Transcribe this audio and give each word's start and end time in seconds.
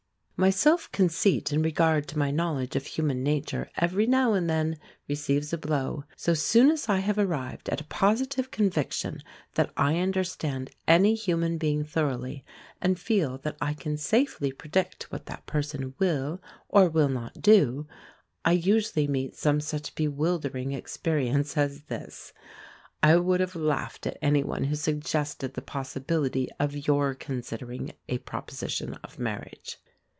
My 0.43 0.49
self 0.49 0.91
conceit 0.91 1.53
in 1.53 1.61
regard 1.61 2.07
to 2.07 2.17
my 2.17 2.31
knowledge 2.31 2.75
of 2.75 2.87
human 2.87 3.21
nature 3.21 3.69
every 3.77 4.07
now 4.07 4.33
and 4.33 4.49
then 4.49 4.79
receives 5.07 5.53
a 5.53 5.57
blow. 5.59 6.05
So 6.15 6.33
soon 6.33 6.71
as 6.71 6.89
I 6.89 6.97
have 6.97 7.19
arrived 7.19 7.69
at 7.69 7.79
a 7.79 7.83
positive 7.83 8.49
conviction 8.49 9.21
that 9.53 9.69
I 9.77 9.99
understand 9.99 10.71
any 10.87 11.13
human 11.13 11.59
being 11.59 11.83
thoroughly, 11.83 12.43
and 12.81 12.99
feel 12.99 13.37
that 13.43 13.55
I 13.61 13.75
can 13.75 13.97
safely 13.97 14.51
predict 14.51 15.11
what 15.11 15.27
that 15.27 15.45
person 15.45 15.93
will 15.99 16.41
or 16.67 16.89
will 16.89 17.09
not 17.09 17.39
do, 17.39 17.85
I 18.43 18.53
usually 18.53 19.05
meet 19.07 19.35
some 19.35 19.61
such 19.61 19.93
bewildering 19.93 20.71
experience 20.71 21.55
as 21.55 21.83
this. 21.83 22.33
I 23.03 23.17
would 23.17 23.41
have 23.41 23.55
laughed 23.55 24.07
at 24.07 24.17
any 24.23 24.43
one 24.43 24.63
who 24.63 24.75
suggested 24.75 25.53
the 25.53 25.61
possibility 25.61 26.49
of 26.59 26.87
your 26.87 27.13
considering 27.13 27.91
a 28.09 28.17
proposition 28.17 28.95
of 29.03 29.19
marriage. 29.19 29.77